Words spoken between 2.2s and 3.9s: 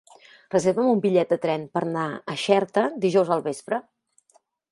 a Xerta dijous al vespre.